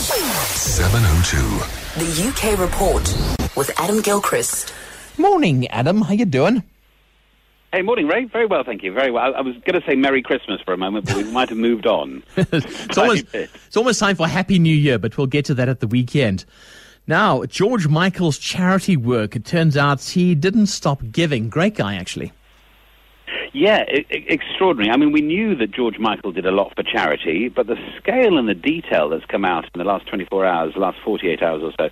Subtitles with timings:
[0.00, 1.36] 702.
[2.00, 3.02] The UK Report
[3.54, 4.72] with Adam Gilchrist.
[5.18, 6.00] Morning, Adam.
[6.00, 6.62] How you doing?
[7.70, 8.24] Hey, morning, Ray.
[8.24, 8.94] Very well, thank you.
[8.94, 9.22] Very well.
[9.22, 11.58] I, I was going to say Merry Christmas for a moment, but we might have
[11.58, 12.22] moved on.
[12.36, 15.80] it's, almost, it's almost time for Happy New Year, but we'll get to that at
[15.80, 16.46] the weekend.
[17.06, 21.50] Now, George Michael's charity work, it turns out he didn't stop giving.
[21.50, 22.32] Great guy, actually.
[23.52, 24.92] Yeah, I- I- extraordinary.
[24.92, 28.38] I mean, we knew that George Michael did a lot for charity, but the scale
[28.38, 31.62] and the detail that's come out in the last 24 hours, the last 48 hours
[31.62, 31.90] or so,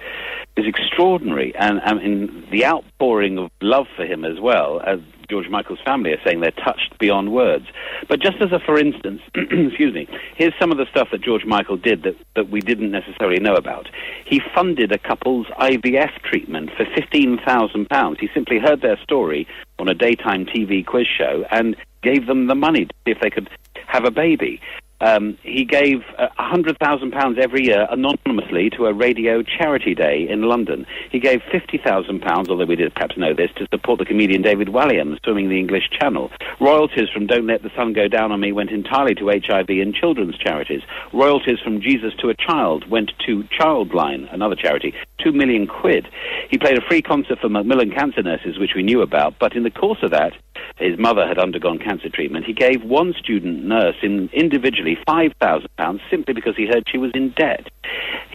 [0.57, 1.55] is extraordinary.
[1.57, 6.13] And I mean, the outpouring of love for him as well, as George Michael's family
[6.13, 7.67] are saying they're touched beyond words.
[8.09, 11.45] But just as a for instance, excuse me, here's some of the stuff that George
[11.45, 13.89] Michael did that, that we didn't necessarily know about.
[14.25, 18.21] He funded a couple's IVF treatment for £15,000.
[18.21, 19.47] He simply heard their story
[19.79, 23.31] on a daytime TV quiz show and gave them the money to see if they
[23.31, 23.51] could
[23.87, 24.61] have a baby.
[25.01, 30.87] Um, he gave uh, £100,000 every year anonymously to a radio charity day in London.
[31.11, 35.23] He gave £50,000, although we did perhaps know this, to support the comedian David Walliams
[35.25, 36.31] swimming the English Channel.
[36.61, 39.95] Royalties from Don't Let the Sun Go Down on Me went entirely to HIV and
[39.95, 40.83] children's charities.
[41.13, 46.09] Royalties from Jesus to a Child went to Childline, another charity, two million quid.
[46.51, 49.63] He played a free concert for Macmillan cancer nurses, which we knew about, but in
[49.63, 50.33] the course of that,
[50.79, 52.45] his mother had undergone cancer treatment.
[52.45, 57.31] He gave one student nurse in, individually £5,000 simply because he heard she was in
[57.31, 57.69] debt.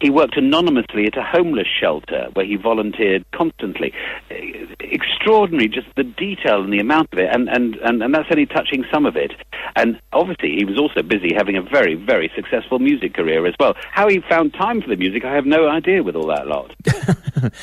[0.04, 3.90] He worked anonymously at a homeless shelter where he volunteered constantly.
[4.80, 8.44] Extraordinary, just the detail and the amount of it, and, and, and, and that's only
[8.44, 9.32] touching some of it.
[9.76, 13.76] And obviously, he was also busy having a very, very successful music career as well.
[13.92, 16.74] How he found time for the music, I have no idea with all that lot.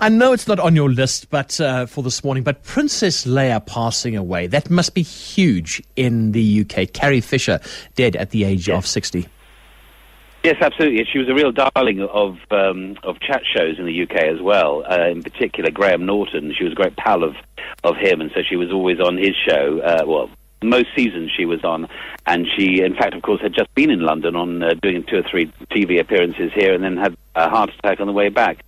[0.00, 3.64] I know it's not on your list, but uh, for this morning, but Princess Leia
[3.64, 6.92] passing away, that must be huge in the UK.
[6.92, 7.60] Carrie Fisher
[7.94, 9.28] dead at the age of 60.
[10.44, 11.06] Yes, absolutely.
[11.10, 14.84] She was a real darling of um, of chat shows in the UK as well.
[14.86, 16.52] Uh, in particular, Graham Norton.
[16.54, 17.34] She was a great pal of
[17.82, 19.80] of him, and so she was always on his show.
[19.80, 20.28] Uh, well,
[20.62, 21.88] most seasons she was on,
[22.26, 25.16] and she, in fact, of course, had just been in London on uh, doing two
[25.16, 28.58] or three TV appearances here, and then had a heart attack on the way back.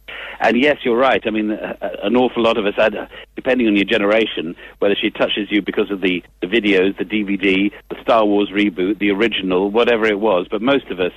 [0.41, 1.23] And yes, you're right.
[1.27, 2.95] I mean, uh, an awful lot of us had,
[3.35, 7.71] depending on your generation, whether she touches you because of the, the videos, the DVD,
[7.91, 10.47] the Star Wars reboot, the original, whatever it was.
[10.51, 11.13] But most of us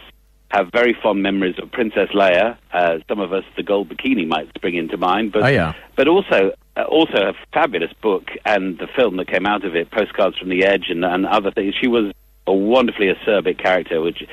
[0.50, 2.58] have very fond memories of Princess Leia.
[2.74, 5.74] Uh, some of us, the gold bikini might spring into mind, but Oh, yeah.
[5.96, 9.92] but also uh, also a fabulous book and the film that came out of it,
[9.92, 11.76] Postcards from the Edge, and, and other things.
[11.80, 12.12] She was
[12.48, 14.24] a wonderfully acerbic character, which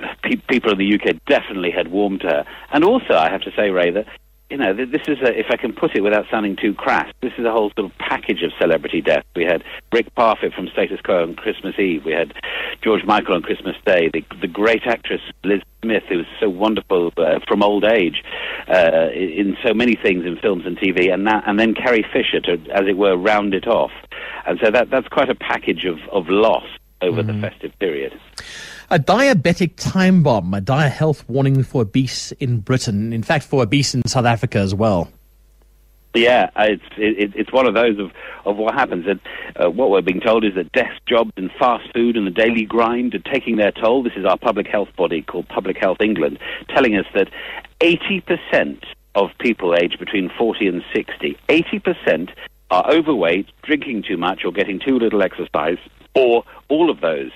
[0.00, 2.44] uh, pe- people in the UK definitely had warmed to her.
[2.72, 4.06] And also, I have to say, Ray, that
[4.50, 7.32] you know, this is a, if I can put it without sounding too crass, this
[7.38, 9.24] is a whole sort of package of celebrity death.
[9.34, 12.04] We had Rick Parfitt from Status Quo on Christmas Eve.
[12.04, 12.34] We had
[12.82, 14.10] George Michael on Christmas Day.
[14.12, 18.22] The, the great actress Liz Smith, who was so wonderful uh, from old age
[18.68, 22.40] uh, in so many things in films and TV, and that, and then Carrie Fisher
[22.40, 23.92] to, as it were, round it off.
[24.46, 26.66] And so that that's quite a package of, of loss
[27.04, 28.18] over the festive period.
[28.90, 33.12] A diabetic time bomb, a dire health warning for obese in Britain.
[33.12, 35.08] In fact, for obese in South Africa as well.
[36.14, 38.12] Yeah, it's it, it's one of those of,
[38.44, 39.06] of what happens.
[39.08, 39.20] And
[39.56, 42.64] uh, what we're being told is that desk jobs and fast food and the daily
[42.64, 44.04] grind are taking their toll.
[44.04, 46.38] This is our public health body called Public Health England
[46.68, 47.28] telling us that
[47.80, 48.84] 80%
[49.16, 52.30] of people aged between 40 and 60, 80%
[52.74, 55.78] are overweight, drinking too much, or getting too little exercise,
[56.14, 57.30] or all of those,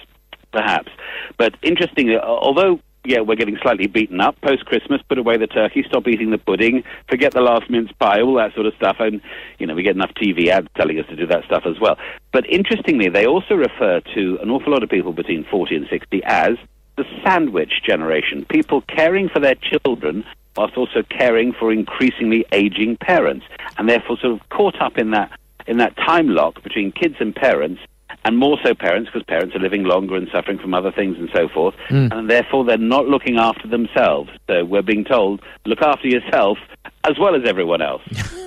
[0.53, 0.91] perhaps.
[1.37, 5.01] But interestingly, uh, although yeah, we're getting slightly beaten up post Christmas.
[5.09, 8.55] Put away the turkey, stop eating the pudding, forget the last mince pie, all that
[8.55, 8.97] sort of stuff.
[8.99, 9.23] And
[9.59, 11.97] you know, we get enough TV ads telling us to do that stuff as well.
[12.33, 16.23] But interestingly, they also refer to an awful lot of people between 40 and 60
[16.25, 16.57] as
[16.97, 20.25] the sandwich generation, people caring for their children
[20.59, 23.47] whilst also caring for increasingly aging parents,
[23.79, 25.31] and therefore sort of caught up in that
[25.69, 27.81] in that time lock between kids and parents,
[28.25, 31.31] and more so parents because parents are living longer and suffering from other things and
[31.33, 32.11] so forth, mm.
[32.13, 34.31] and therefore they're not looking after themselves.
[34.49, 36.59] So we're being told, look after yourself
[37.05, 38.03] as well as everyone else.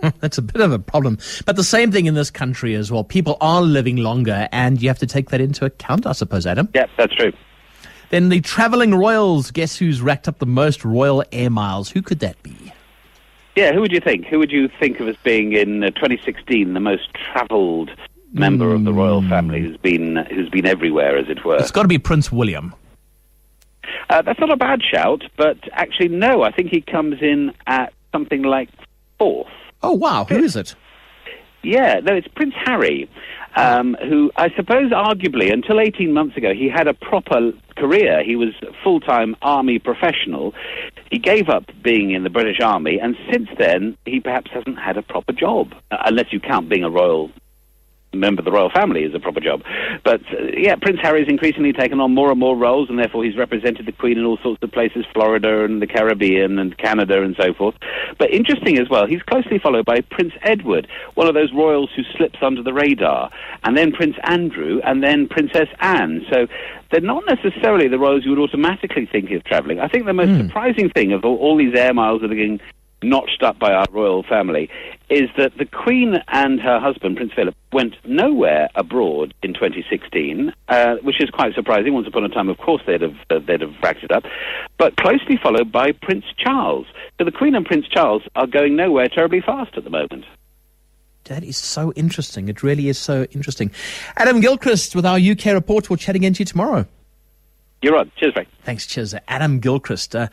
[0.20, 1.18] That's a bit of a problem.
[1.46, 3.04] But the same thing in this country as well.
[3.04, 6.68] People are living longer, and you have to take that into account, I suppose, Adam.
[6.74, 7.32] yeah, that's true.
[8.10, 9.50] Then the travelling royals.
[9.50, 11.90] Guess who's racked up the most royal air miles?
[11.90, 12.72] Who could that be?
[13.56, 14.26] Yeah, who would you think?
[14.26, 17.90] Who would you think of as being in uh, 2016 the most travelled
[18.32, 21.56] member of the royal family who's been who's been everywhere, as it were?
[21.56, 22.74] It's got to be Prince William.
[24.08, 26.42] Uh, that's not a bad shout, but actually, no.
[26.42, 28.68] I think he comes in at something like
[29.18, 29.48] fourth.
[29.82, 30.24] Oh, wow.
[30.24, 30.74] Who is it?
[31.62, 33.08] Yeah, no, it's Prince Harry,
[33.56, 38.22] um, who I suppose, arguably, until 18 months ago, he had a proper career.
[38.22, 40.54] He was a full-time army professional.
[41.10, 44.96] He gave up being in the British Army, and since then, he perhaps hasn't had
[44.96, 47.30] a proper job, uh, unless you count being a royal
[48.12, 49.62] member of the royal family is a proper job.
[50.04, 53.36] But uh, yeah, Prince Harry's increasingly taken on more and more roles, and therefore he's
[53.36, 57.36] represented the Queen in all sorts of places, Florida and the Caribbean and Canada and
[57.38, 57.74] so forth.
[58.18, 62.02] But interesting as well, he's closely followed by Prince Edward, one of those royals who
[62.16, 63.30] slips under the radar,
[63.64, 66.26] and then Prince Andrew, and then Princess Anne.
[66.30, 66.46] So
[66.90, 69.80] they're not necessarily the royals you would automatically think of travelling.
[69.80, 70.46] I think the most mm.
[70.46, 72.60] surprising thing of all, all these air miles that are getting
[73.02, 74.68] notched up by our royal family
[75.08, 80.96] is that the Queen and her husband, Prince Philip, went nowhere abroad in 2016, uh,
[81.02, 81.94] which is quite surprising.
[81.94, 84.24] Once upon a time, of course, they'd have, uh, they'd have racked it up,
[84.78, 86.86] but closely followed by Prince Charles.
[87.18, 90.24] So the Queen and Prince Charles are going nowhere terribly fast at the moment.
[91.24, 92.48] That is so interesting.
[92.48, 93.70] It really is so interesting.
[94.16, 95.90] Adam Gilchrist with our UK report.
[95.90, 96.86] We'll chat again to you tomorrow.
[97.82, 98.10] You're on.
[98.16, 98.48] Cheers, Frank.
[98.64, 99.14] Thanks, cheers.
[99.28, 100.14] Adam Gilchrist.
[100.14, 100.28] Uh,